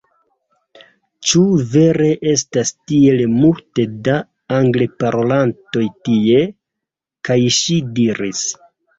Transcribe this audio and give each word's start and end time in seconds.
Ĉu 1.31 1.41
vere 1.73 2.07
estas 2.29 2.71
tiel 2.91 3.19
multe 3.33 3.85
da 4.07 4.15
Angleparolantoj 4.59 5.83
tie? 6.07 6.41
kaj 7.29 7.37
ŝi 7.59 7.77
diris: 8.01 8.43